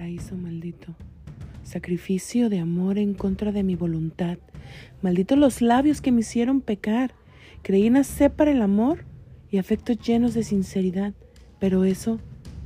Paraíso 0.00 0.34
maldito, 0.34 0.94
sacrificio 1.62 2.48
de 2.48 2.58
amor 2.58 2.96
en 2.96 3.12
contra 3.12 3.52
de 3.52 3.62
mi 3.62 3.74
voluntad, 3.76 4.38
malditos 5.02 5.36
los 5.36 5.60
labios 5.60 6.00
que 6.00 6.10
me 6.10 6.20
hicieron 6.20 6.62
pecar. 6.62 7.12
Creí 7.60 7.90
nacer 7.90 8.30
para 8.30 8.50
el 8.50 8.62
amor 8.62 9.04
y 9.50 9.58
afectos 9.58 9.98
llenos 9.98 10.32
de 10.32 10.42
sinceridad, 10.42 11.12
pero 11.58 11.84
eso, 11.84 12.18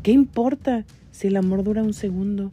¿qué 0.04 0.12
importa 0.12 0.86
si 1.10 1.26
el 1.26 1.36
amor 1.36 1.64
dura 1.64 1.82
un 1.82 1.92
segundo? 1.92 2.52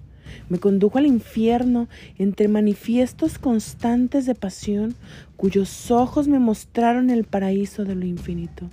Me 0.49 0.57
condujo 0.57 0.98
al 0.98 1.05
infierno 1.05 1.88
entre 2.18 2.48
manifiestos 2.48 3.38
constantes 3.38 4.25
de 4.25 4.34
pasión 4.34 4.95
cuyos 5.38 5.91
ojos 5.91 6.27
me 6.27 6.39
mostraron 6.39 7.11
el 7.11 7.23
paraíso 7.25 7.86
de 7.86 7.93
lo 7.93 8.07
infinito. 8.07 8.68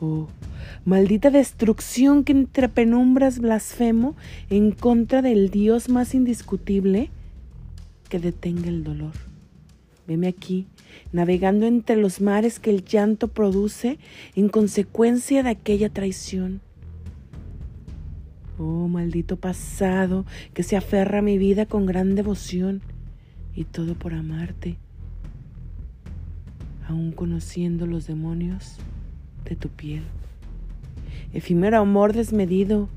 Oh, 0.00 0.28
maldita 0.84 1.30
destrucción 1.30 2.24
que 2.24 2.32
entre 2.32 2.68
penumbras 2.68 3.38
blasfemo 3.38 4.16
en 4.50 4.72
contra 4.72 5.22
del 5.22 5.50
Dios 5.50 5.88
más 5.88 6.14
indiscutible 6.14 7.10
que 8.08 8.18
detenga 8.18 8.68
el 8.68 8.84
dolor. 8.84 9.12
Veme 10.06 10.28
aquí, 10.28 10.66
navegando 11.12 11.66
entre 11.66 11.96
los 11.96 12.20
mares 12.20 12.58
que 12.58 12.70
el 12.70 12.84
llanto 12.84 13.28
produce 13.28 13.98
en 14.34 14.48
consecuencia 14.48 15.42
de 15.42 15.50
aquella 15.50 15.90
traición. 15.90 16.62
Oh 18.58 18.88
maldito 18.88 19.36
pasado 19.36 20.24
que 20.54 20.62
se 20.62 20.76
aferra 20.76 21.18
a 21.18 21.22
mi 21.22 21.38
vida 21.38 21.66
con 21.66 21.86
gran 21.86 22.14
devoción 22.14 22.80
y 23.54 23.64
todo 23.64 23.94
por 23.94 24.14
amarte, 24.14 24.78
aún 26.88 27.12
conociendo 27.12 27.86
los 27.86 28.06
demonios 28.06 28.78
de 29.44 29.56
tu 29.56 29.68
piel. 29.68 30.02
Efímero 31.32 31.78
amor 31.78 32.14
desmedido 32.14 32.88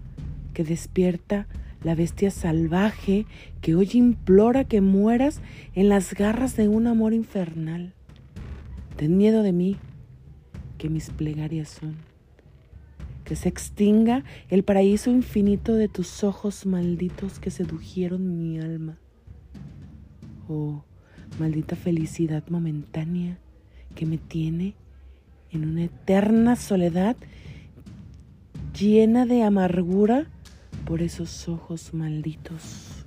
que 0.54 0.64
despierta 0.64 1.48
la 1.84 1.96
bestia 1.96 2.32
salvaje 2.32 3.26
que 3.60 3.76
hoy 3.76 3.90
implora 3.94 4.64
que 4.64 4.82
mueras 4.82 5.42
en 5.74 5.90
las 5.90 6.14
garras 6.14 6.56
de 6.56 6.68
un 6.68 6.88
amor 6.88 7.14
infernal. 7.14 7.94
Ten 8.96 9.18
miedo 9.18 9.44
de 9.44 9.52
mí, 9.52 9.78
que 10.78 10.90
mis 10.90 11.10
plegarias 11.10 11.70
son. 11.70 11.96
Que 13.24 13.36
se 13.36 13.50
extinga 13.50 14.24
el 14.50 14.64
paraíso 14.64 15.10
infinito 15.10 15.76
de 15.76 15.88
tus 15.88 16.24
ojos 16.24 16.66
malditos 16.66 17.40
que 17.40 17.52
sedujeron 17.52 18.38
mi 18.38 18.60
alma. 18.60 18.98
Oh, 20.48 20.84
maldita 21.40 21.76
felicidad 21.76 22.44
momentánea 22.50 23.38
que 23.96 24.06
me 24.06 24.18
tiene 24.18 24.76
en 25.52 25.68
una 25.68 25.84
eterna 25.84 26.56
soledad 26.56 27.16
llena 28.78 29.26
de 29.26 29.44
amargura 29.44 30.28
por 30.86 31.02
esos 31.02 31.48
ojos 31.48 31.94
malditos. 31.94 33.01